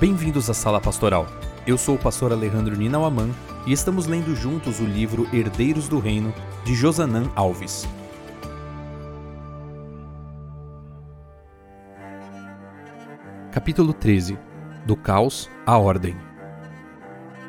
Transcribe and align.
Bem-vindos 0.00 0.48
à 0.48 0.54
Sala 0.54 0.80
Pastoral. 0.80 1.26
Eu 1.66 1.76
sou 1.76 1.96
o 1.96 1.98
pastor 1.98 2.30
Alejandro 2.30 2.76
Ninauaman 2.76 3.30
e 3.66 3.72
estamos 3.72 4.06
lendo 4.06 4.32
juntos 4.32 4.78
o 4.78 4.84
livro 4.84 5.26
Herdeiros 5.34 5.88
do 5.88 5.98
Reino, 5.98 6.32
de 6.64 6.72
Josanã 6.72 7.28
Alves. 7.34 7.84
Capítulo 13.50 13.92
13 13.92 14.38
Do 14.86 14.94
Caos 14.94 15.50
à 15.66 15.76
Ordem 15.76 16.16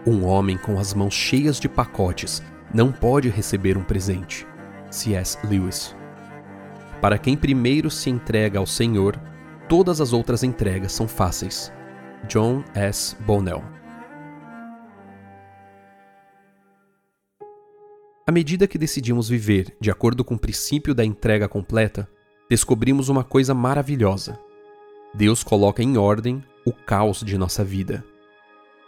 Um 0.03 0.25
homem 0.25 0.57
com 0.57 0.79
as 0.79 0.91
mãos 0.95 1.13
cheias 1.13 1.59
de 1.59 1.69
pacotes 1.69 2.41
não 2.73 2.91
pode 2.91 3.29
receber 3.29 3.77
um 3.77 3.83
presente. 3.83 4.47
C.S. 4.89 5.37
Lewis 5.45 5.95
Para 6.99 7.19
quem 7.19 7.37
primeiro 7.37 7.91
se 7.91 8.09
entrega 8.09 8.57
ao 8.57 8.65
Senhor, 8.65 9.21
todas 9.67 10.01
as 10.01 10.13
outras 10.13 10.41
entregas 10.41 10.91
são 10.93 11.07
fáceis. 11.07 11.71
John 12.27 12.63
S. 12.75 13.15
Bonnell. 13.25 13.63
À 18.27 18.31
medida 18.31 18.67
que 18.67 18.77
decidimos 18.77 19.29
viver 19.29 19.75
de 19.79 19.89
acordo 19.89 20.23
com 20.23 20.35
o 20.35 20.39
princípio 20.39 20.93
da 20.93 21.03
entrega 21.03 21.47
completa, 21.47 22.07
descobrimos 22.49 23.09
uma 23.09 23.23
coisa 23.23 23.53
maravilhosa. 23.53 24.39
Deus 25.13 25.43
coloca 25.43 25.81
em 25.81 25.97
ordem 25.97 26.43
o 26.65 26.71
caos 26.71 27.23
de 27.23 27.37
nossa 27.37 27.63
vida. 27.63 28.03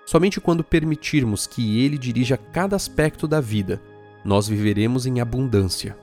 Somente 0.06 0.40
quando 0.40 0.64
permitirmos 0.64 1.48
que 1.48 1.84
Ele 1.84 1.98
dirija 1.98 2.38
cada 2.38 2.76
aspecto 2.76 3.28
da 3.28 3.40
vida, 3.42 3.82
nós 4.24 4.48
viveremos 4.48 5.08
em 5.08 5.20
abundância. 5.20 5.98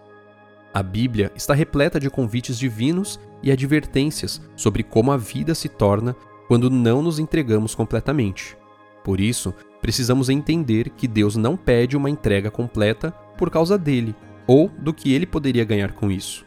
A 0.74 0.82
Bíblia 0.82 1.30
está 1.36 1.54
repleta 1.54 2.00
de 2.00 2.10
convites 2.10 2.58
divinos 2.58 3.20
e 3.42 3.52
advertências 3.52 4.40
sobre 4.56 4.82
como 4.82 5.12
a 5.12 5.16
vida 5.16 5.54
se 5.54 5.68
torna 5.68 6.16
quando 6.48 6.70
não 6.70 7.02
nos 7.02 7.18
entregamos 7.18 7.74
completamente. 7.74 8.56
Por 9.04 9.20
isso, 9.20 9.54
precisamos 9.80 10.28
entender 10.28 10.90
que 10.90 11.06
Deus 11.06 11.36
não 11.36 11.56
pede 11.56 11.96
uma 11.96 12.10
entrega 12.10 12.50
completa 12.50 13.12
por 13.36 13.50
causa 13.50 13.78
dele 13.78 14.16
ou 14.46 14.68
do 14.68 14.92
que 14.92 15.12
ele 15.12 15.26
poderia 15.26 15.64
ganhar 15.64 15.92
com 15.92 16.10
isso. 16.10 16.44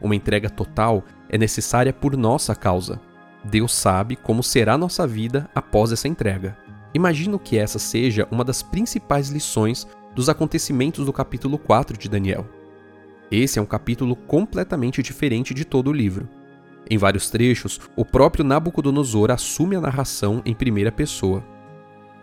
Uma 0.00 0.16
entrega 0.16 0.50
total 0.50 1.04
é 1.28 1.38
necessária 1.38 1.92
por 1.92 2.16
nossa 2.16 2.54
causa. 2.54 3.00
Deus 3.44 3.72
sabe 3.72 4.16
como 4.16 4.42
será 4.42 4.76
nossa 4.78 5.06
vida 5.06 5.48
após 5.54 5.92
essa 5.92 6.08
entrega. 6.08 6.56
Imagino 6.94 7.38
que 7.38 7.58
essa 7.58 7.78
seja 7.78 8.26
uma 8.30 8.44
das 8.44 8.62
principais 8.62 9.28
lições 9.28 9.86
dos 10.14 10.28
acontecimentos 10.28 11.06
do 11.06 11.12
capítulo 11.12 11.58
4 11.58 11.96
de 11.96 12.08
Daniel. 12.08 12.46
Esse 13.30 13.58
é 13.58 13.62
um 13.62 13.66
capítulo 13.66 14.14
completamente 14.14 15.02
diferente 15.02 15.54
de 15.54 15.64
todo 15.64 15.88
o 15.88 15.92
livro. 15.92 16.28
Em 16.90 16.98
vários 16.98 17.30
trechos, 17.30 17.80
o 17.96 18.04
próprio 18.04 18.44
Nabucodonosor 18.44 19.30
assume 19.30 19.76
a 19.76 19.80
narração 19.80 20.42
em 20.44 20.54
primeira 20.54 20.92
pessoa. 20.92 21.42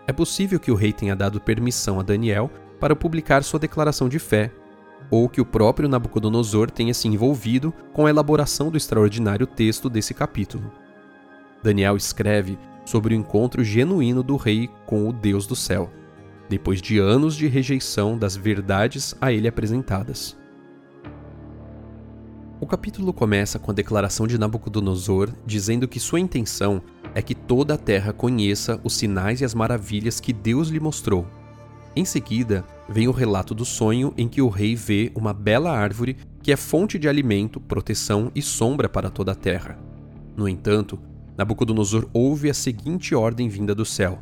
É 0.06 0.14
possível 0.14 0.60
que 0.60 0.72
o 0.72 0.76
rei 0.76 0.92
tenha 0.92 1.16
dado 1.16 1.40
permissão 1.40 2.00
a 2.00 2.04
Daniel 2.04 2.52
para 2.80 2.96
publicar 2.96 3.44
sua 3.44 3.60
declaração 3.60 4.10
de 4.10 4.20
fé, 4.20 4.52
ou 5.10 5.28
que 5.28 5.42
o 5.42 5.46
próprio 5.46 5.90
Nabucodonosor 5.90 6.70
tenha 6.70 6.94
se 6.94 7.08
envolvido 7.08 7.74
com 7.94 8.06
a 8.06 8.10
elaboração 8.10 8.70
do 8.70 8.78
extraordinário 8.78 9.48
texto 9.48 9.90
desse 9.90 10.14
capítulo. 10.14 10.72
Daniel 11.64 11.98
escreve 11.98 12.58
sobre 12.86 13.14
o 13.14 13.18
encontro 13.18 13.64
genuíno 13.64 14.24
do 14.24 14.36
rei 14.36 14.70
com 14.86 15.08
o 15.08 15.14
Deus 15.14 15.46
do 15.46 15.56
céu, 15.56 15.92
depois 16.48 16.82
de 16.82 16.98
anos 16.98 17.36
de 17.36 17.48
rejeição 17.48 18.18
das 18.18 18.36
verdades 18.36 19.16
a 19.22 19.32
ele 19.32 19.48
apresentadas. 19.48 20.38
O 22.62 22.68
capítulo 22.68 23.14
começa 23.14 23.58
com 23.58 23.72
a 23.72 23.74
declaração 23.74 24.28
de 24.28 24.38
Nabucodonosor 24.38 25.30
dizendo 25.46 25.88
que 25.88 25.98
sua 25.98 26.20
intenção 26.20 26.82
é 27.16 27.22
que 27.22 27.34
toda 27.34 27.76
a 27.76 27.78
terra 27.78 28.12
conheça 28.12 28.82
os 28.84 28.96
sinais 28.96 29.40
e 29.40 29.46
as 29.46 29.54
maravilhas 29.54 30.20
que 30.20 30.34
Deus 30.34 30.68
lhe 30.68 30.80
mostrou. 30.80 31.26
Em 31.96 32.04
seguida, 32.04 32.66
vem 32.90 33.08
o 33.08 33.14
relato 33.14 33.56
do 33.56 33.64
sonho 33.64 34.14
em 34.18 34.28
que 34.28 34.42
o 34.42 34.50
rei 34.50 34.76
vê 34.76 35.10
uma 35.16 35.34
bela 35.34 35.72
árvore 35.72 36.18
que 36.44 36.52
é 36.52 36.58
fonte 36.58 37.00
de 37.00 37.08
alimento, 37.08 37.62
proteção 37.62 38.30
e 38.36 38.42
sombra 38.42 38.90
para 38.90 39.10
toda 39.10 39.32
a 39.32 39.36
terra. 39.36 39.80
No 40.36 40.48
entanto, 40.48 41.00
Nabucodonosor 41.38 42.10
ouve 42.12 42.50
a 42.50 42.54
seguinte 42.54 43.16
ordem 43.16 43.48
vinda 43.48 43.74
do 43.74 43.86
céu: 43.86 44.20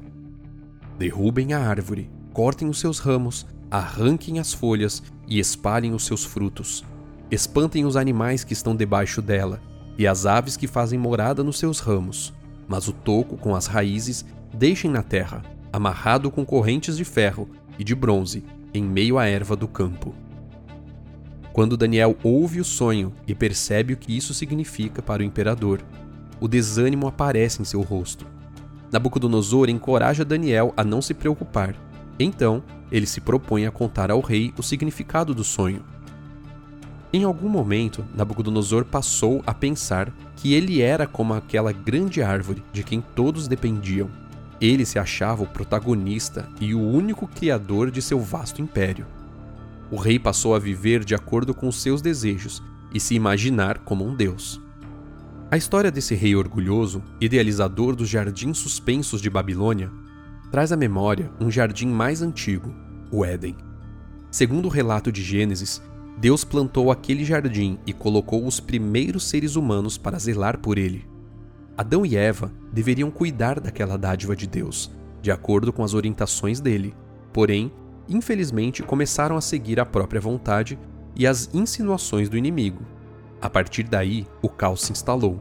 Derrubem 1.00 1.54
a 1.54 1.60
árvore, 1.60 2.08
cortem 2.34 2.70
os 2.70 2.80
seus 2.80 3.00
ramos, 3.00 3.48
arranquem 3.72 4.38
as 4.40 4.54
folhas 4.54 5.02
e 5.28 5.40
espalhem 5.40 5.96
os 5.96 6.06
seus 6.06 6.24
frutos 6.24 6.86
Espantem 7.30 7.86
os 7.86 7.98
animais 7.98 8.46
que 8.46 8.54
estão 8.54 8.74
debaixo 8.74 9.22
dela, 9.22 9.60
e 9.98 10.08
as 10.08 10.26
aves 10.26 10.56
que 10.56 10.68
fazem 10.68 10.98
morada 10.98 11.44
nos 11.44 11.60
seus 11.60 11.80
ramos. 11.80 12.34
Mas 12.68 12.88
o 12.88 12.94
toco 12.94 13.36
com 13.36 13.56
as 13.56 13.66
raízes 13.66 14.26
deixem 14.54 14.90
na 14.90 15.04
terra, 15.04 15.44
amarrado 15.74 16.32
com 16.32 16.46
correntes 16.46 16.96
de 16.96 17.04
ferro 17.04 17.50
e 17.78 17.84
de 17.84 17.94
bronze, 17.94 18.46
em 18.74 18.84
meio 18.84 19.18
à 19.18 19.26
erva 19.26 19.56
do 19.56 19.68
campo. 19.68 20.16
Quando 21.52 21.76
Daniel 21.76 22.16
ouve 22.24 22.62
o 22.62 22.66
sonho 22.66 23.12
e 23.28 23.36
percebe 23.36 23.94
o 23.94 23.98
que 23.98 24.16
isso 24.16 24.34
significa 24.34 25.02
para 25.02 25.22
o 25.22 25.26
imperador, 25.26 25.82
o 26.40 26.48
desânimo 26.48 27.08
aparece 27.08 27.62
em 27.62 27.66
seu 27.66 27.82
rosto. 27.82 28.26
Nabucodonosor 28.92 29.70
encoraja 29.70 30.24
Daniel 30.24 30.74
a 30.78 30.84
não 30.84 31.02
se 31.02 31.14
preocupar. 31.14 31.76
Então, 32.20 32.64
ele 32.90 33.06
se 33.06 33.20
propõe 33.20 33.66
a 33.66 33.72
contar 33.72 34.12
ao 34.12 34.22
rei 34.22 34.54
o 34.58 34.64
significado 34.64 35.34
do 35.34 35.44
sonho 35.44 35.84
em 37.18 37.24
algum 37.24 37.50
momento, 37.50 38.06
Nabucodonosor 38.16 38.86
passou 38.86 39.44
a 39.46 39.54
pensar 39.54 40.14
que 40.36 40.54
ele 40.54 40.82
era 40.82 41.08
como 41.08 41.34
aquela 41.34 41.72
grande 41.72 42.22
árvore 42.22 42.64
de 42.72 42.84
quem 42.84 43.02
todos 43.02 43.48
dependiam. 43.48 44.10
Ele 44.62 44.86
se 44.86 45.00
achava 45.00 45.44
o 45.44 45.48
protagonista 45.48 46.48
e 46.62 46.76
o 46.76 46.80
único 46.80 47.28
criador 47.28 47.90
de 47.90 48.02
seu 48.02 48.20
vasto 48.20 48.62
império. 48.62 49.08
O 49.90 49.96
rei 49.96 50.20
passou 50.20 50.54
a 50.54 50.60
viver 50.60 51.04
de 51.04 51.16
acordo 51.16 51.54
com 51.54 51.72
seus 51.72 52.02
desejos 52.02 52.62
e 52.94 53.00
se 53.00 53.16
imaginar 53.16 53.80
como 53.80 54.06
um 54.06 54.16
deus. 54.16 54.62
A 55.50 55.58
história 55.58 55.90
desse 55.90 56.14
rei 56.14 56.36
orgulhoso, 56.36 57.02
idealizador 57.20 57.96
dos 57.96 58.10
jardins 58.10 58.58
suspensos 58.58 59.22
de 59.22 59.30
Babilônia, 59.30 59.92
traz 60.52 60.72
à 60.72 60.78
memória 60.78 61.32
um 61.40 61.50
jardim 61.50 61.88
mais 61.88 62.22
antigo, 62.22 62.76
o 63.10 63.26
Éden. 63.26 63.56
Segundo 64.30 64.66
o 64.66 64.70
relato 64.70 65.12
de 65.12 65.24
Gênesis, 65.24 65.82
Deus 66.18 66.44
plantou 66.44 66.92
aquele 66.92 67.24
jardim 67.24 67.78
e 67.86 67.94
colocou 67.94 68.46
os 68.46 68.60
primeiros 68.60 69.24
seres 69.26 69.56
humanos 69.56 70.00
para 70.00 70.18
zelar 70.18 70.58
por 70.58 70.80
ele. 70.80 71.08
Adão 71.78 72.04
e 72.04 72.16
Eva 72.16 72.52
deveriam 72.74 73.12
cuidar 73.12 73.60
daquela 73.60 73.98
dádiva 73.98 74.36
de 74.36 74.48
Deus, 74.48 74.92
de 75.22 75.30
acordo 75.30 75.72
com 75.72 75.84
as 75.84 75.94
orientações 75.94 76.60
dele. 76.60 76.96
Porém, 77.32 77.72
infelizmente, 78.10 78.82
começaram 78.82 79.38
a 79.38 79.42
seguir 79.42 79.80
a 79.80 79.86
própria 79.86 80.20
vontade 80.20 80.80
e 81.16 81.28
as 81.28 81.54
insinuações 81.54 82.30
do 82.30 82.38
inimigo. 82.38 82.84
A 83.40 83.48
partir 83.48 83.84
daí, 83.84 84.26
o 84.42 84.50
caos 84.50 84.82
se 84.82 84.92
instalou. 84.92 85.40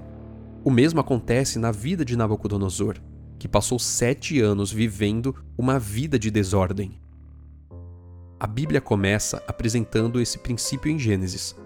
O 0.62 0.70
mesmo 0.70 1.00
acontece 1.00 1.59
na 1.59 1.72
vida 1.72 2.04
de 2.04 2.16
Nabucodonosor, 2.16 2.97
que 3.38 3.48
passou 3.48 3.78
sete 3.78 4.41
anos 4.42 4.70
vivendo 4.70 5.34
uma 5.56 5.78
vida 5.78 6.19
de 6.19 6.31
desordem. 6.31 7.00
A 8.38 8.47
Bíblia 8.47 8.82
começa 8.82 9.42
apresentando 9.48 10.20
esse 10.20 10.36
princípio 10.36 10.92
em 10.92 10.98
Gênesis. 10.98 11.56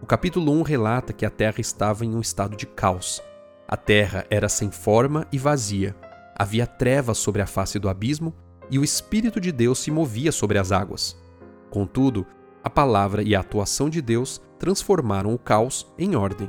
O 0.00 0.06
capítulo 0.06 0.52
1 0.52 0.62
relata 0.62 1.12
que 1.12 1.26
a 1.26 1.30
terra 1.30 1.56
estava 1.58 2.04
em 2.04 2.14
um 2.14 2.20
estado 2.20 2.56
de 2.56 2.66
caos. 2.66 3.20
A 3.66 3.76
terra 3.76 4.24
era 4.30 4.48
sem 4.48 4.70
forma 4.70 5.26
e 5.32 5.38
vazia. 5.38 5.94
Havia 6.36 6.68
trevas 6.68 7.18
sobre 7.18 7.42
a 7.42 7.48
face 7.48 7.80
do 7.80 7.88
abismo 7.88 8.32
e 8.70 8.78
o 8.78 8.84
Espírito 8.84 9.40
de 9.40 9.50
Deus 9.50 9.80
se 9.80 9.90
movia 9.90 10.30
sobre 10.30 10.56
as 10.56 10.70
águas. 10.70 11.20
Contudo, 11.68 12.24
a 12.62 12.70
palavra 12.70 13.24
e 13.24 13.34
a 13.34 13.40
atuação 13.40 13.90
de 13.90 14.00
Deus 14.00 14.40
transformaram 14.56 15.34
o 15.34 15.38
caos 15.38 15.92
em 15.98 16.14
ordem. 16.14 16.48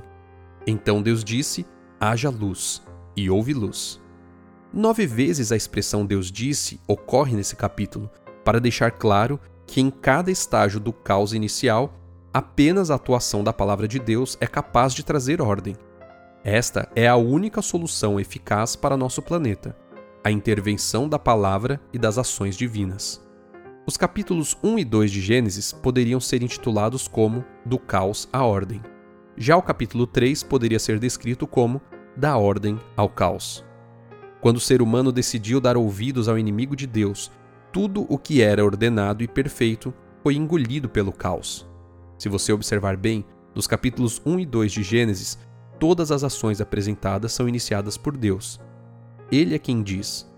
Então 0.67 1.01
Deus 1.01 1.23
disse: 1.23 1.65
haja 1.99 2.29
luz, 2.29 2.83
e 3.17 3.31
houve 3.31 3.51
luz. 3.51 3.99
Nove 4.71 5.07
vezes 5.07 5.51
a 5.51 5.55
expressão 5.55 6.05
Deus 6.05 6.31
disse 6.31 6.79
ocorre 6.87 7.35
nesse 7.35 7.55
capítulo, 7.55 8.11
para 8.45 8.59
deixar 8.59 8.91
claro 8.91 9.39
que 9.71 9.79
em 9.79 9.89
cada 9.89 10.29
estágio 10.29 10.81
do 10.81 10.91
caos 10.91 11.31
inicial, 11.31 11.93
apenas 12.33 12.91
a 12.91 12.95
atuação 12.95 13.41
da 13.41 13.53
palavra 13.53 13.87
de 13.87 13.99
Deus 13.99 14.37
é 14.41 14.45
capaz 14.45 14.93
de 14.93 15.01
trazer 15.01 15.41
ordem. 15.41 15.77
Esta 16.43 16.91
é 16.93 17.07
a 17.07 17.15
única 17.15 17.61
solução 17.61 18.19
eficaz 18.19 18.75
para 18.75 18.97
nosso 18.97 19.21
planeta, 19.21 19.73
a 20.25 20.29
intervenção 20.29 21.07
da 21.07 21.17
palavra 21.17 21.79
e 21.93 21.97
das 21.97 22.17
ações 22.17 22.57
divinas. 22.57 23.25
Os 23.87 23.95
capítulos 23.95 24.57
1 24.61 24.79
e 24.79 24.83
2 24.83 25.09
de 25.09 25.21
Gênesis 25.21 25.71
poderiam 25.71 26.19
ser 26.19 26.43
intitulados 26.43 27.07
como 27.07 27.45
Do 27.65 27.79
Caos 27.79 28.27
à 28.33 28.43
Ordem. 28.43 28.81
Já 29.37 29.55
o 29.55 29.61
capítulo 29.61 30.05
3 30.05 30.43
poderia 30.43 30.79
ser 30.79 30.99
descrito 30.99 31.47
como 31.47 31.81
Da 32.17 32.35
Ordem 32.35 32.77
ao 32.97 33.07
Caos. 33.07 33.63
Quando 34.41 34.57
o 34.57 34.61
ser 34.61 34.81
humano 34.81 35.13
decidiu 35.13 35.61
dar 35.61 35.77
ouvidos 35.77 36.27
ao 36.27 36.37
inimigo 36.37 36.75
de 36.75 36.85
Deus 36.85 37.31
tudo 37.71 38.05
o 38.09 38.17
que 38.17 38.41
era 38.41 38.63
ordenado 38.63 39.23
e 39.23 39.27
perfeito 39.27 39.93
foi 40.21 40.35
engolido 40.35 40.89
pelo 40.89 41.11
caos. 41.11 41.67
Se 42.17 42.29
você 42.29 42.53
observar 42.53 42.97
bem, 42.97 43.25
nos 43.55 43.67
capítulos 43.67 44.21
1 44.25 44.39
e 44.39 44.45
2 44.45 44.71
de 44.71 44.83
Gênesis, 44.83 45.39
todas 45.79 46.11
as 46.11 46.23
ações 46.23 46.61
apresentadas 46.61 47.31
são 47.31 47.49
iniciadas 47.49 47.97
por 47.97 48.15
Deus. 48.15 48.59
ele 49.31 49.55
é 49.55 49.59
quem 49.59 49.81
diz: 49.81 50.29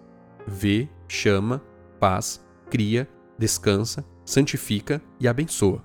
vê, 0.48 0.88
chama, 1.08 1.62
faz, 2.00 2.44
cria, 2.70 3.10
descansa, 3.38 4.06
santifica 4.26 5.02
e 5.20 5.28
abençoa. 5.28 5.84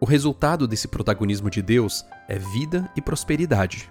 O 0.00 0.06
resultado 0.06 0.66
desse 0.66 0.88
protagonismo 0.88 1.50
de 1.50 1.60
Deus 1.60 2.04
é 2.28 2.38
vida 2.38 2.90
e 2.96 3.02
prosperidade. 3.02 3.90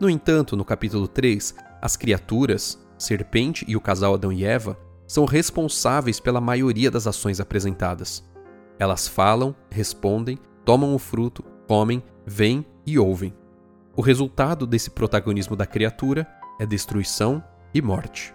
No 0.00 0.08
entanto, 0.08 0.56
no 0.56 0.64
capítulo 0.64 1.08
3, 1.08 1.54
as 1.82 1.96
criaturas, 1.96 2.78
serpente 2.98 3.64
e 3.68 3.76
o 3.76 3.80
casal 3.80 4.14
Adão 4.14 4.32
e 4.32 4.44
Eva, 4.44 4.78
são 5.06 5.24
responsáveis 5.24 6.18
pela 6.18 6.40
maioria 6.40 6.90
das 6.90 7.06
ações 7.06 7.40
apresentadas. 7.40 8.24
Elas 8.78 9.06
falam, 9.06 9.54
respondem, 9.70 10.38
tomam 10.64 10.94
o 10.94 10.98
fruto, 10.98 11.42
comem, 11.66 12.02
veem 12.26 12.66
e 12.86 12.98
ouvem. 12.98 13.34
O 13.96 14.02
resultado 14.02 14.66
desse 14.66 14.90
protagonismo 14.90 15.56
da 15.56 15.64
criatura 15.64 16.26
é 16.60 16.66
destruição 16.66 17.42
e 17.72 17.80
morte. 17.80 18.34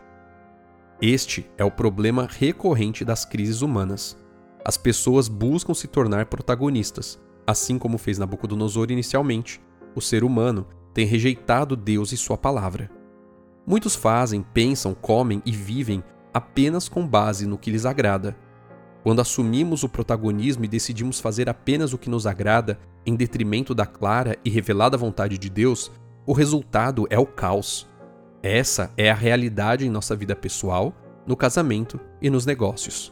Este 1.01 1.49
é 1.57 1.65
o 1.65 1.71
problema 1.71 2.27
recorrente 2.29 3.03
das 3.03 3.25
crises 3.25 3.61
humanas. 3.61 4.17
As 4.63 4.77
pessoas 4.77 5.27
buscam 5.27 5.73
se 5.73 5.87
tornar 5.87 6.27
protagonistas, 6.27 7.19
assim 7.45 7.77
como 7.77 7.97
fez 7.97 8.17
Nabucodonosor 8.17 8.91
inicialmente. 8.91 9.61
O 9.95 10.01
ser 10.01 10.23
humano 10.23 10.67
tem 10.93 11.05
rejeitado 11.05 11.75
Deus 11.75 12.11
e 12.11 12.17
sua 12.17 12.37
palavra. 12.37 12.89
Muitos 13.65 13.95
fazem, 13.95 14.43
pensam, 14.53 14.93
comem 14.93 15.41
e 15.45 15.51
vivem 15.51 16.03
apenas 16.33 16.87
com 16.87 17.05
base 17.05 17.45
no 17.45 17.57
que 17.57 17.71
lhes 17.71 17.85
agrada. 17.85 18.35
Quando 19.03 19.21
assumimos 19.21 19.83
o 19.83 19.89
protagonismo 19.89 20.63
e 20.65 20.67
decidimos 20.67 21.19
fazer 21.19 21.49
apenas 21.49 21.93
o 21.93 21.97
que 21.97 22.09
nos 22.09 22.27
agrada, 22.27 22.79
em 23.05 23.15
detrimento 23.15 23.73
da 23.73 23.85
clara 23.85 24.37
e 24.45 24.49
revelada 24.49 24.97
vontade 24.97 25.37
de 25.37 25.49
Deus, 25.49 25.91
o 26.25 26.33
resultado 26.33 27.07
é 27.09 27.17
o 27.17 27.25
caos. 27.25 27.89
Essa 28.43 28.91
é 28.95 29.09
a 29.09 29.15
realidade 29.15 29.85
em 29.85 29.89
nossa 29.89 30.15
vida 30.15 30.35
pessoal, 30.35 30.95
no 31.25 31.35
casamento 31.35 31.99
e 32.21 32.29
nos 32.29 32.45
negócios. 32.45 33.11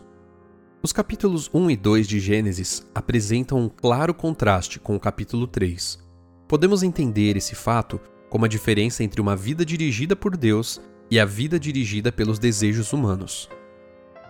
Os 0.81 0.93
capítulos 0.93 1.49
1 1.53 1.71
e 1.71 1.75
2 1.75 2.07
de 2.07 2.19
Gênesis 2.19 2.89
apresentam 2.95 3.59
um 3.59 3.67
claro 3.67 4.13
contraste 4.13 4.79
com 4.79 4.95
o 4.95 4.99
capítulo 4.99 5.45
3. 5.45 5.99
Podemos 6.47 6.83
entender 6.83 7.35
esse 7.35 7.53
fato 7.53 7.99
como 8.29 8.45
a 8.45 8.47
diferença 8.47 9.03
entre 9.03 9.19
uma 9.19 9.35
vida 9.35 9.65
dirigida 9.65 10.15
por 10.15 10.37
Deus 10.37 10.79
e 11.09 11.19
a 11.19 11.25
vida 11.25 11.59
dirigida 11.59 12.11
pelos 12.11 12.37
desejos 12.39 12.93
humanos. 12.93 13.49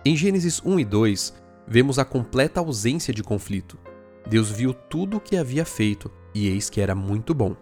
Em 0.04 0.16
Gênesis 0.16 0.62
1 0.64 0.80
e 0.80 0.84
2, 0.84 1.34
vemos 1.66 1.98
a 1.98 2.04
completa 2.04 2.60
ausência 2.60 3.12
de 3.12 3.22
conflito. 3.22 3.78
Deus 4.28 4.50
viu 4.50 4.72
tudo 4.72 5.18
o 5.18 5.20
que 5.20 5.36
havia 5.36 5.64
feito 5.64 6.10
e 6.34 6.48
eis 6.48 6.70
que 6.70 6.80
era 6.80 6.94
muito 6.94 7.34
bom. 7.34 7.54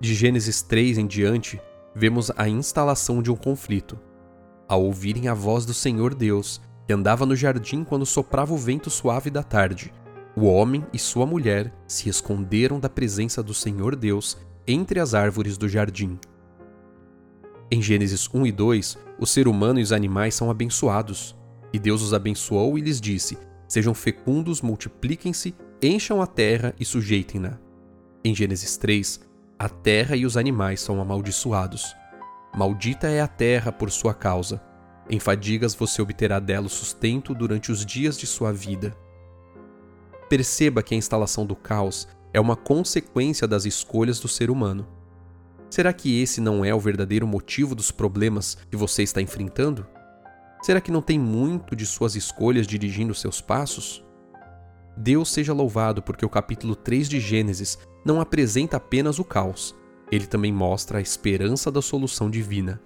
De 0.00 0.14
Gênesis 0.14 0.62
3 0.62 0.98
em 0.98 1.06
diante, 1.06 1.60
vemos 1.94 2.30
a 2.36 2.48
instalação 2.48 3.22
de 3.22 3.30
um 3.30 3.36
conflito. 3.36 3.98
Ao 4.66 4.82
ouvirem 4.82 5.28
a 5.28 5.34
voz 5.34 5.66
do 5.66 5.74
Senhor 5.74 6.14
Deus, 6.14 6.60
que 6.86 6.92
andava 6.92 7.26
no 7.26 7.36
jardim 7.36 7.84
quando 7.84 8.06
soprava 8.06 8.54
o 8.54 8.58
vento 8.58 8.90
suave 8.90 9.30
da 9.30 9.42
tarde, 9.42 9.92
o 10.36 10.46
homem 10.46 10.84
e 10.92 10.98
sua 10.98 11.26
mulher 11.26 11.72
se 11.86 12.08
esconderam 12.08 12.80
da 12.80 12.88
presença 12.88 13.42
do 13.42 13.54
Senhor 13.54 13.94
Deus 13.94 14.36
entre 14.66 14.98
as 14.98 15.14
árvores 15.14 15.56
do 15.56 15.68
jardim. 15.68 16.18
Em 17.70 17.80
Gênesis 17.80 18.28
1 18.32 18.46
e 18.46 18.52
2, 18.52 18.98
o 19.18 19.26
ser 19.26 19.48
humano 19.48 19.80
e 19.80 19.82
os 19.82 19.92
animais 19.92 20.34
são 20.34 20.50
abençoados. 20.50 21.34
E 21.72 21.78
Deus 21.78 22.02
os 22.02 22.14
abençoou 22.14 22.78
e 22.78 22.80
lhes 22.80 23.00
disse: 23.00 23.38
Sejam 23.66 23.94
fecundos, 23.94 24.60
multipliquem-se, 24.60 25.54
encham 25.82 26.20
a 26.20 26.26
terra 26.26 26.74
e 26.78 26.84
sujeitem-na. 26.84 27.58
Em 28.24 28.34
Gênesis 28.34 28.76
3, 28.76 29.20
a 29.58 29.68
terra 29.68 30.16
e 30.16 30.26
os 30.26 30.36
animais 30.36 30.80
são 30.80 31.00
amaldiçoados. 31.00 31.94
Maldita 32.54 33.08
é 33.08 33.20
a 33.20 33.26
terra 33.26 33.72
por 33.72 33.90
sua 33.90 34.14
causa. 34.14 34.62
Em 35.08 35.18
fadigas 35.18 35.74
você 35.74 36.00
obterá 36.00 36.38
dela 36.38 36.66
o 36.66 36.70
sustento 36.70 37.34
durante 37.34 37.72
os 37.72 37.84
dias 37.84 38.16
de 38.16 38.26
sua 38.26 38.52
vida. 38.52 38.96
Perceba 40.28 40.82
que 40.82 40.94
a 40.94 40.98
instalação 40.98 41.44
do 41.44 41.56
caos 41.56 42.08
é 42.32 42.40
uma 42.40 42.56
consequência 42.56 43.46
das 43.46 43.64
escolhas 43.64 44.18
do 44.20 44.28
ser 44.28 44.50
humano. 44.50 44.86
Será 45.70 45.92
que 45.92 46.20
esse 46.20 46.40
não 46.40 46.64
é 46.64 46.74
o 46.74 46.80
verdadeiro 46.80 47.26
motivo 47.26 47.74
dos 47.74 47.90
problemas 47.90 48.56
que 48.70 48.76
você 48.76 49.02
está 49.02 49.20
enfrentando? 49.20 49.86
Será 50.62 50.80
que 50.80 50.90
não 50.90 51.02
tem 51.02 51.18
muito 51.18 51.76
de 51.76 51.84
suas 51.84 52.14
escolhas 52.14 52.66
dirigindo 52.66 53.14
seus 53.14 53.40
passos? 53.40 54.04
Deus 54.96 55.30
seja 55.32 55.52
louvado 55.52 56.02
porque 56.02 56.24
o 56.24 56.28
capítulo 56.28 56.76
3 56.76 57.08
de 57.08 57.20
Gênesis 57.20 57.78
não 58.04 58.20
apresenta 58.20 58.76
apenas 58.76 59.18
o 59.18 59.24
caos, 59.24 59.74
ele 60.10 60.26
também 60.26 60.52
mostra 60.52 60.98
a 60.98 61.02
esperança 61.02 61.70
da 61.70 61.82
solução 61.82 62.30
divina. 62.30 62.80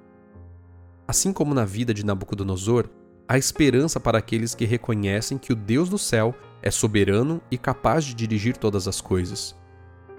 Assim 1.06 1.32
como 1.32 1.54
na 1.54 1.64
vida 1.64 1.92
de 1.92 2.04
Nabucodonosor, 2.04 2.88
há 3.28 3.36
esperança 3.38 4.00
para 4.00 4.18
aqueles 4.18 4.54
que 4.54 4.64
reconhecem 4.64 5.38
que 5.38 5.52
o 5.52 5.56
Deus 5.56 5.88
do 5.88 5.98
céu 5.98 6.34
é 6.62 6.70
soberano 6.70 7.40
e 7.50 7.58
capaz 7.58 8.04
de 8.04 8.14
dirigir 8.14 8.56
todas 8.56 8.88
as 8.88 9.00
coisas. 9.00 9.54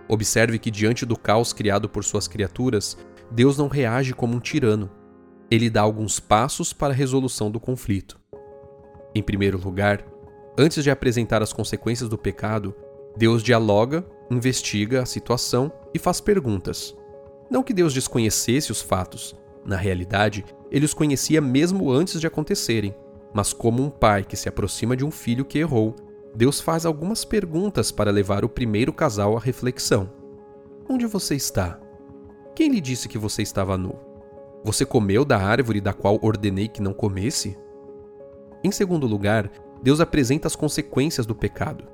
Observe 0.09 0.57
que, 0.57 0.71
diante 0.71 1.05
do 1.05 1.15
caos 1.15 1.53
criado 1.53 1.87
por 1.87 2.03
suas 2.03 2.27
criaturas, 2.27 2.97
Deus 3.29 3.57
não 3.57 3.67
reage 3.67 4.13
como 4.13 4.35
um 4.35 4.39
tirano. 4.39 4.89
Ele 5.51 5.69
dá 5.69 5.81
alguns 5.81 6.19
passos 6.19 6.73
para 6.73 6.91
a 6.91 6.95
resolução 6.95 7.51
do 7.51 7.59
conflito. 7.59 8.19
Em 9.13 9.21
primeiro 9.21 9.59
lugar, 9.59 10.03
antes 10.57 10.83
de 10.83 10.89
apresentar 10.89 11.43
as 11.43 11.53
consequências 11.53 12.09
do 12.09 12.17
pecado, 12.17 12.75
Deus 13.15 13.43
dialoga, 13.43 14.03
investiga 14.31 15.03
a 15.03 15.05
situação 15.05 15.71
e 15.93 15.99
faz 15.99 16.19
perguntas. 16.19 16.95
Não 17.49 17.63
que 17.63 17.73
Deus 17.73 17.93
desconhecesse 17.93 18.71
os 18.71 18.81
fatos, 18.81 19.35
na 19.65 19.75
realidade, 19.75 20.45
ele 20.71 20.85
os 20.85 20.93
conhecia 20.93 21.41
mesmo 21.41 21.91
antes 21.91 22.19
de 22.19 22.25
acontecerem, 22.25 22.95
mas 23.33 23.53
como 23.53 23.83
um 23.83 23.89
pai 23.89 24.23
que 24.23 24.35
se 24.35 24.49
aproxima 24.49 24.95
de 24.95 25.05
um 25.05 25.11
filho 25.11 25.45
que 25.45 25.59
errou, 25.59 25.95
Deus 26.35 26.61
faz 26.61 26.85
algumas 26.85 27.25
perguntas 27.25 27.91
para 27.91 28.11
levar 28.11 28.45
o 28.45 28.49
primeiro 28.49 28.93
casal 28.93 29.35
à 29.35 29.39
reflexão. 29.39 30.09
Onde 30.87 31.05
você 31.05 31.35
está? 31.35 31.79
Quem 32.55 32.69
lhe 32.71 32.81
disse 32.81 33.07
que 33.07 33.17
você 33.17 33.41
estava 33.41 33.77
nu? 33.77 33.95
Você 34.63 34.85
comeu 34.85 35.23
da 35.23 35.37
árvore 35.37 35.79
da 35.79 35.93
qual 35.93 36.19
ordenei 36.21 36.67
que 36.67 36.81
não 36.81 36.93
comesse? 36.93 37.57
Em 38.63 38.71
segundo 38.71 39.07
lugar, 39.07 39.49
Deus 39.81 39.99
apresenta 40.01 40.47
as 40.47 40.55
consequências 40.55 41.25
do 41.25 41.33
pecado. 41.33 41.85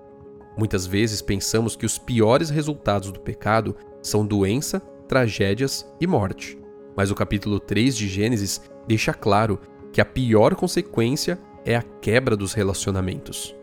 Muitas 0.58 0.86
vezes 0.86 1.22
pensamos 1.22 1.76
que 1.76 1.86
os 1.86 1.98
piores 1.98 2.50
resultados 2.50 3.12
do 3.12 3.20
pecado 3.20 3.76
são 4.02 4.26
doença, 4.26 4.80
tragédias 5.08 5.86
e 6.00 6.08
morte. 6.08 6.58
Mas 6.96 7.12
o 7.12 7.16
capítulo 7.16 7.60
3 7.60 7.96
de 7.96 8.08
Gênesis 8.08 8.62
deixa 8.88 9.14
claro 9.14 9.60
que 9.92 10.02
a 10.02 10.06
pior 10.06 10.56
consequência 10.56 11.40
é 11.64 11.76
a 11.76 11.82
quebra 11.82 12.36
dos 12.36 12.54
relacionamentos. 12.54 13.56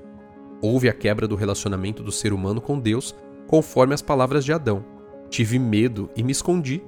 Houve 0.62 0.88
a 0.88 0.92
quebra 0.92 1.26
do 1.26 1.34
relacionamento 1.34 2.04
do 2.04 2.12
ser 2.12 2.32
humano 2.32 2.60
com 2.60 2.78
Deus, 2.78 3.14
conforme 3.48 3.92
as 3.92 4.00
palavras 4.00 4.44
de 4.44 4.52
Adão. 4.52 4.84
Tive 5.28 5.58
medo 5.58 6.08
e 6.14 6.22
me 6.22 6.30
escondi. 6.30 6.80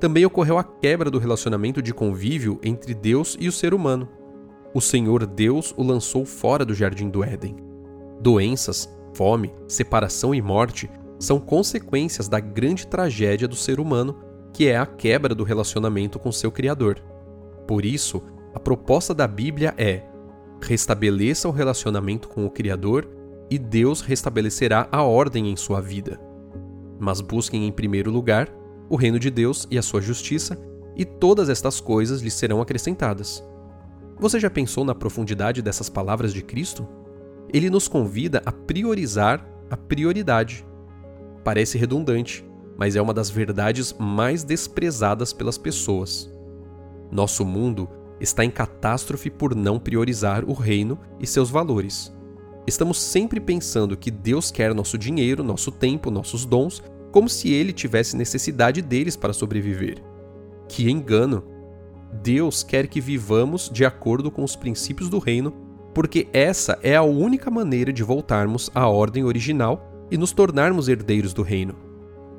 Também 0.00 0.24
ocorreu 0.24 0.56
a 0.56 0.64
quebra 0.64 1.10
do 1.10 1.18
relacionamento 1.18 1.82
de 1.82 1.92
convívio 1.92 2.58
entre 2.62 2.94
Deus 2.94 3.36
e 3.38 3.48
o 3.48 3.52
ser 3.52 3.74
humano. 3.74 4.08
O 4.72 4.80
Senhor 4.80 5.26
Deus 5.26 5.74
o 5.76 5.82
lançou 5.82 6.24
fora 6.24 6.64
do 6.64 6.74
jardim 6.74 7.10
do 7.10 7.22
Éden. 7.22 7.56
Doenças, 8.20 8.88
fome, 9.14 9.52
separação 9.68 10.34
e 10.34 10.40
morte 10.40 10.90
são 11.18 11.38
consequências 11.38 12.28
da 12.28 12.40
grande 12.40 12.86
tragédia 12.86 13.46
do 13.46 13.56
ser 13.56 13.78
humano, 13.78 14.18
que 14.52 14.68
é 14.68 14.76
a 14.76 14.86
quebra 14.86 15.34
do 15.34 15.44
relacionamento 15.44 16.18
com 16.18 16.32
seu 16.32 16.50
Criador. 16.50 16.98
Por 17.66 17.84
isso, 17.84 18.22
a 18.54 18.60
proposta 18.60 19.14
da 19.14 19.26
Bíblia 19.26 19.74
é: 19.76 20.02
restabeleça 20.60 21.48
o 21.48 21.52
relacionamento 21.52 22.28
com 22.28 22.44
o 22.46 22.50
Criador 22.50 23.08
e 23.50 23.58
Deus 23.58 24.00
restabelecerá 24.00 24.88
a 24.90 25.02
ordem 25.02 25.50
em 25.50 25.56
sua 25.56 25.80
vida. 25.80 26.20
Mas 26.98 27.20
busquem 27.20 27.66
em 27.66 27.72
primeiro 27.72 28.10
lugar 28.10 28.52
o 28.88 28.96
reino 28.96 29.18
de 29.18 29.30
Deus 29.30 29.66
e 29.70 29.78
a 29.78 29.82
sua 29.82 30.00
justiça, 30.00 30.58
e 30.96 31.04
todas 31.04 31.48
estas 31.48 31.80
coisas 31.80 32.22
lhes 32.22 32.34
serão 32.34 32.60
acrescentadas. 32.60 33.44
Você 34.18 34.40
já 34.40 34.48
pensou 34.48 34.84
na 34.84 34.94
profundidade 34.94 35.60
dessas 35.60 35.90
palavras 35.90 36.32
de 36.32 36.42
Cristo? 36.42 36.86
Ele 37.52 37.68
nos 37.68 37.86
convida 37.86 38.42
a 38.46 38.50
priorizar 38.50 39.46
a 39.70 39.76
prioridade. 39.76 40.64
Parece 41.44 41.76
redundante, 41.76 42.44
mas 42.78 42.96
é 42.96 43.02
uma 43.02 43.12
das 43.12 43.28
verdades 43.28 43.94
mais 43.98 44.42
desprezadas 44.42 45.32
pelas 45.32 45.58
pessoas. 45.58 46.30
Nosso 47.10 47.44
mundo 47.44 47.88
está 48.20 48.44
em 48.44 48.50
catástrofe 48.50 49.30
por 49.30 49.54
não 49.54 49.78
priorizar 49.78 50.44
o 50.44 50.52
reino 50.52 50.98
e 51.20 51.26
seus 51.26 51.50
valores. 51.50 52.12
Estamos 52.66 53.00
sempre 53.00 53.38
pensando 53.38 53.96
que 53.96 54.10
Deus 54.10 54.50
quer 54.50 54.74
nosso 54.74 54.98
dinheiro, 54.98 55.44
nosso 55.44 55.70
tempo, 55.70 56.10
nossos 56.10 56.44
dons, 56.44 56.82
como 57.12 57.28
se 57.28 57.52
ele 57.52 57.72
tivesse 57.72 58.16
necessidade 58.16 58.82
deles 58.82 59.16
para 59.16 59.32
sobreviver. 59.32 60.02
Que 60.68 60.90
engano! 60.90 61.44
Deus 62.22 62.62
quer 62.62 62.88
que 62.88 63.00
vivamos 63.00 63.70
de 63.72 63.84
acordo 63.84 64.30
com 64.30 64.42
os 64.42 64.56
princípios 64.56 65.08
do 65.08 65.18
reino, 65.18 65.52
porque 65.94 66.28
essa 66.32 66.78
é 66.82 66.96
a 66.96 67.02
única 67.02 67.50
maneira 67.50 67.92
de 67.92 68.02
voltarmos 68.02 68.70
à 68.74 68.88
ordem 68.88 69.24
original 69.24 70.06
e 70.10 70.18
nos 70.18 70.32
tornarmos 70.32 70.88
herdeiros 70.88 71.32
do 71.32 71.42
reino. 71.42 71.74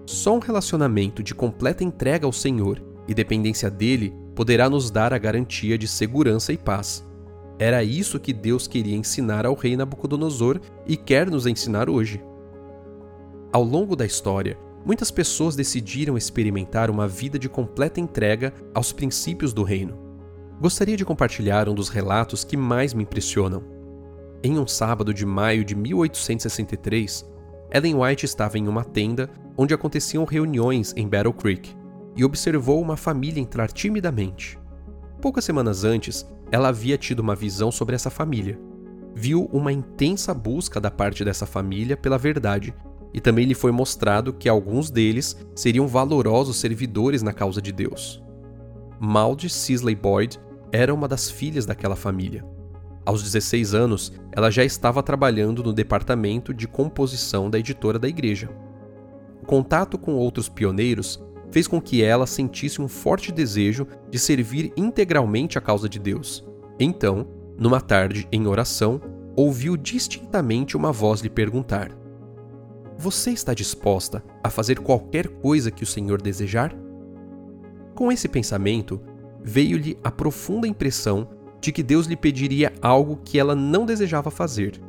Só 0.05 0.35
um 0.35 0.39
relacionamento 0.39 1.23
de 1.23 1.35
completa 1.35 1.83
entrega 1.83 2.25
ao 2.25 2.31
Senhor 2.31 2.81
e 3.07 3.13
dependência 3.13 3.69
dele 3.69 4.13
poderá 4.35 4.69
nos 4.69 4.91
dar 4.91 5.13
a 5.13 5.17
garantia 5.17 5.77
de 5.77 5.87
segurança 5.87 6.53
e 6.53 6.57
paz. 6.57 7.03
Era 7.57 7.83
isso 7.83 8.19
que 8.19 8.33
Deus 8.33 8.67
queria 8.67 8.95
ensinar 8.95 9.45
ao 9.45 9.55
rei 9.55 9.75
Nabucodonosor 9.75 10.59
e 10.85 10.95
quer 10.95 11.29
nos 11.29 11.47
ensinar 11.47 11.89
hoje. 11.89 12.23
Ao 13.51 13.63
longo 13.63 13.95
da 13.95 14.05
história, 14.05 14.57
muitas 14.85 15.09
pessoas 15.09 15.55
decidiram 15.55 16.15
experimentar 16.15 16.89
uma 16.91 17.07
vida 17.07 17.39
de 17.39 17.49
completa 17.49 17.99
entrega 17.99 18.53
aos 18.75 18.91
princípios 18.91 19.53
do 19.53 19.63
reino. 19.63 19.97
Gostaria 20.61 20.95
de 20.95 21.05
compartilhar 21.05 21.67
um 21.67 21.73
dos 21.73 21.89
relatos 21.89 22.43
que 22.43 22.57
mais 22.57 22.93
me 22.93 23.03
impressionam. 23.03 23.63
Em 24.43 24.59
um 24.59 24.67
sábado 24.67 25.13
de 25.13 25.25
maio 25.25 25.65
de 25.65 25.75
1863, 25.75 27.25
Ellen 27.71 27.95
White 27.95 28.25
estava 28.25 28.57
em 28.57 28.67
uma 28.67 28.83
tenda 28.83 29.29
onde 29.57 29.73
aconteciam 29.73 30.25
reuniões 30.25 30.93
em 30.95 31.07
Battle 31.07 31.33
Creek 31.33 31.75
e 32.17 32.25
observou 32.25 32.81
uma 32.81 32.97
família 32.97 33.39
entrar 33.39 33.71
timidamente. 33.71 34.59
Poucas 35.21 35.45
semanas 35.45 35.83
antes, 35.83 36.27
ela 36.51 36.69
havia 36.69 36.97
tido 36.97 37.19
uma 37.19 37.35
visão 37.35 37.71
sobre 37.71 37.95
essa 37.95 38.09
família. 38.09 38.59
Viu 39.13 39.45
uma 39.53 39.71
intensa 39.71 40.33
busca 40.33 40.81
da 40.81 40.91
parte 40.91 41.23
dessa 41.23 41.45
família 41.45 41.95
pela 41.95 42.17
verdade 42.17 42.73
e 43.13 43.21
também 43.21 43.45
lhe 43.45 43.55
foi 43.55 43.71
mostrado 43.71 44.33
que 44.33 44.49
alguns 44.49 44.89
deles 44.89 45.37
seriam 45.55 45.87
valorosos 45.87 46.57
servidores 46.57 47.21
na 47.21 47.33
causa 47.33 47.61
de 47.61 47.71
Deus. 47.71 48.23
Maud 48.99 49.47
Sisley 49.49 49.95
Boyd 49.95 50.39
era 50.71 50.93
uma 50.93 51.07
das 51.07 51.29
filhas 51.29 51.65
daquela 51.65 51.95
família. 51.95 52.43
Aos 53.05 53.23
16 53.23 53.73
anos, 53.73 54.11
ela 54.31 54.51
já 54.51 54.65
estava 54.65 55.01
trabalhando 55.01 55.63
no 55.63 55.71
departamento 55.71 56.53
de 56.53 56.67
composição 56.67 57.49
da 57.49 57.57
editora 57.57 57.97
da 57.97 58.07
igreja. 58.07 58.49
O 59.41 59.45
contato 59.45 59.97
com 59.97 60.13
outros 60.15 60.49
pioneiros 60.49 61.23
fez 61.51 61.67
com 61.67 61.81
que 61.81 62.03
ela 62.03 62.27
sentisse 62.27 62.81
um 62.81 62.87
forte 62.87 63.31
desejo 63.31 63.87
de 64.09 64.19
servir 64.19 64.71
integralmente 64.75 65.57
a 65.57 65.61
causa 65.61 65.87
de 65.87 65.99
Deus. 65.99 66.45
Então, 66.79 67.27
numa 67.57 67.81
tarde 67.81 68.27
em 68.31 68.47
oração, 68.47 69.01
ouviu 69.35 69.77
distintamente 69.77 70.75
uma 70.75 70.91
voz 70.91 71.21
lhe 71.21 71.29
perguntar: 71.29 71.91
Você 72.97 73.31
está 73.31 73.53
disposta 73.53 74.23
a 74.43 74.49
fazer 74.49 74.79
qualquer 74.79 75.27
coisa 75.27 75.71
que 75.71 75.83
o 75.83 75.87
Senhor 75.87 76.21
desejar? 76.21 76.75
Com 77.95 78.11
esse 78.11 78.27
pensamento, 78.27 79.01
veio-lhe 79.43 79.97
a 80.03 80.11
profunda 80.11 80.67
impressão 80.67 81.29
de 81.59 81.71
que 81.71 81.81
Deus 81.81 82.05
lhe 82.05 82.15
pediria 82.15 82.71
algo 82.81 83.19
que 83.23 83.39
ela 83.39 83.55
não 83.55 83.85
desejava 83.85 84.29
fazer. 84.29 84.79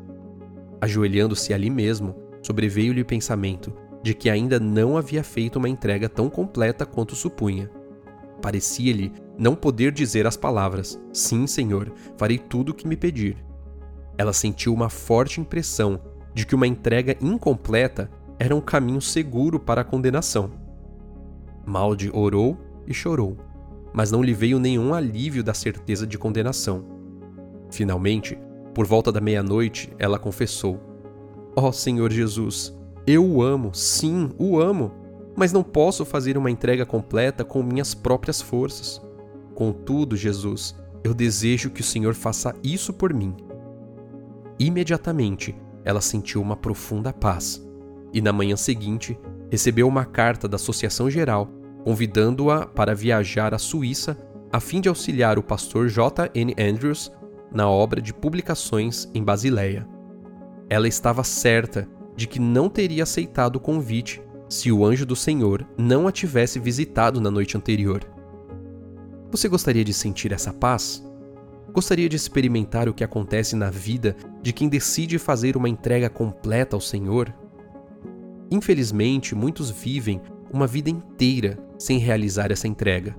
Ajoelhando-se 0.81 1.55
ali 1.55 1.71
mesmo, 1.71 2.15
sobreveio-lhe 2.43 3.01
o 3.01 3.07
pensamento 3.07 3.73
de 4.09 4.15
que 4.15 4.31
ainda 4.31 4.59
não 4.59 4.97
havia 4.97 5.23
feito 5.23 5.57
uma 5.57 5.69
entrega 5.69 6.09
tão 6.09 6.31
completa 6.31 6.87
quanto 6.87 7.15
supunha. 7.15 7.71
Parecia-lhe 8.41 9.13
não 9.37 9.55
poder 9.55 9.93
dizer 9.93 10.27
as 10.27 10.37
palavras: 10.37 10.99
Sim, 11.13 11.47
Senhor, 11.47 11.93
farei 12.17 12.39
tudo 12.39 12.71
o 12.71 12.75
que 12.75 12.89
me 12.89 12.97
pedir. 12.97 13.37
Ela 14.17 14.33
sentiu 14.33 14.73
uma 14.73 14.89
forte 14.89 15.43
impressão 15.43 16.01
de 16.33 16.47
que 16.47 16.55
uma 16.55 16.67
entrega 16.67 17.17
incompleta 17.21 18.11
era 18.39 18.57
um 18.57 18.61
caminho 18.63 19.03
seguro 19.03 19.61
para 19.61 19.83
a 19.83 19.85
condenação. 19.85 20.51
Malde 21.67 22.11
orou 22.15 22.57
e 22.87 22.95
chorou 22.95 23.37
mas 23.93 24.13
não 24.13 24.23
lhe 24.23 24.33
veio 24.33 24.61
nenhum 24.61 24.95
alívio 24.95 25.43
da 25.43 25.53
certeza 25.53 26.07
de 26.07 26.17
condenação. 26.17 26.85
Finalmente, 27.69 28.39
por 28.73 28.87
volta 28.87 29.11
da 29.11 29.21
meia-noite, 29.21 29.93
ela 29.99 30.21
confessou: 30.21 30.81
Ó 31.57 31.67
oh, 31.69 31.73
Senhor 31.73 32.13
Jesus, 32.13 32.78
eu 33.09 33.25
o 33.27 33.43
amo, 33.43 33.75
sim, 33.75 34.29
o 34.39 34.61
amo, 34.61 34.93
mas 35.35 35.51
não 35.51 35.63
posso 35.63 36.05
fazer 36.05 36.37
uma 36.37 36.51
entrega 36.51 36.85
completa 36.85 37.43
com 37.43 37.63
minhas 37.63 37.95
próprias 37.95 38.43
forças. 38.43 39.01
Contudo, 39.55 40.15
Jesus, 40.15 40.77
eu 41.03 41.15
desejo 41.15 41.71
que 41.71 41.81
o 41.81 41.85
Senhor 41.85 42.13
faça 42.13 42.55
isso 42.63 42.93
por 42.93 43.15
mim. 43.15 43.35
Imediatamente, 44.59 45.57
ela 45.87 46.03
sentiu 46.03 46.43
uma 46.43 46.55
profunda 46.55 47.11
paz 47.11 47.67
e, 48.13 48.21
na 48.21 48.31
manhã 48.31 48.57
seguinte, 48.57 49.19
recebeu 49.51 49.89
uma 49.89 50.05
carta 50.05 50.47
da 50.47 50.57
Associação 50.57 51.09
Geral 51.09 51.49
convidando-a 51.85 52.67
para 52.67 52.95
viajar 52.95 53.55
à 53.55 53.59
Suíça 53.59 54.19
a 54.53 54.61
fim 54.61 54.83
de 54.83 54.89
auxiliar 54.91 55.39
o 55.39 55.43
pastor 55.43 55.89
J. 55.89 56.31
N. 56.35 56.55
Andrews 56.59 57.11
na 57.51 57.71
obra 57.71 58.03
de 58.03 58.13
publicações 58.13 59.09
em 59.15 59.25
Basileia. 59.25 59.89
Ela 60.69 60.89
estava 60.89 61.25
certa 61.25 61.89
de 62.19 62.27
que 62.27 62.41
não 62.41 62.69
teria 62.69 63.05
aceitado 63.05 63.57
o 63.57 63.61
convite 63.61 64.21
se 64.49 64.73
o 64.73 64.85
anjo 64.85 65.07
do 65.07 65.15
Senhor 65.15 65.65
não 65.79 66.09
a 66.09 66.11
tivesse 66.11 66.59
visitado 66.59 67.21
na 67.21 67.31
noite 67.31 67.57
anterior. 67.57 68.03
Você 69.31 69.49
gostaria 69.49 69.85
de 69.85 69.95
sentir 69.95 70.33
essa 70.33 70.53
paz? 70.53 71.01
Gostaria 71.73 72.09
de 72.09 72.17
experimentar 72.17 72.89
o 72.89 72.93
que 72.93 73.05
acontece 73.05 73.55
na 73.55 73.71
vida 73.71 74.17
de 74.43 74.53
quem 74.53 74.69
decide 74.69 75.17
fazer 75.17 75.57
uma 75.57 75.69
entrega 75.69 76.11
completa 76.11 76.75
ao 76.75 76.81
Senhor? 76.81 77.33
Infelizmente, 78.51 79.37
muitos 79.37 79.71
vivem 79.71 80.21
uma 80.53 80.67
vida 80.67 80.91
inteira 80.91 81.57
sem 81.79 81.99
realizar 81.99 82.51
essa 82.51 82.67
entrega. 82.67 83.17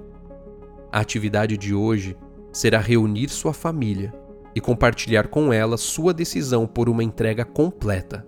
A 0.91 0.99
atividade 0.99 1.55
de 1.55 1.73
hoje 1.73 2.17
será 2.51 2.79
reunir 2.79 3.29
sua 3.29 3.53
família 3.53 4.13
e 4.53 4.59
compartilhar 4.59 5.29
com 5.29 5.53
ela 5.53 5.77
sua 5.77 6.13
decisão 6.13 6.67
por 6.67 6.89
uma 6.89 7.01
entrega 7.01 7.45
completa. 7.45 8.25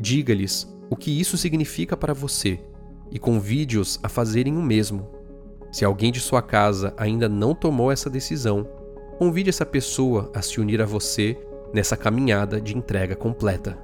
Diga-lhes 0.00 0.66
o 0.88 0.96
que 0.96 1.20
isso 1.20 1.36
significa 1.36 1.94
para 1.94 2.14
você 2.14 2.58
e 3.10 3.18
convide-os 3.18 4.00
a 4.02 4.08
fazerem 4.08 4.56
o 4.56 4.62
mesmo. 4.62 5.06
Se 5.70 5.84
alguém 5.84 6.10
de 6.10 6.20
sua 6.20 6.40
casa 6.40 6.94
ainda 6.96 7.28
não 7.28 7.54
tomou 7.54 7.92
essa 7.92 8.08
decisão, 8.08 8.66
convide 9.18 9.50
essa 9.50 9.66
pessoa 9.66 10.32
a 10.34 10.40
se 10.40 10.58
unir 10.58 10.80
a 10.80 10.86
você 10.86 11.38
nessa 11.74 11.98
caminhada 11.98 12.58
de 12.60 12.76
entrega 12.76 13.14
completa. 13.14 13.76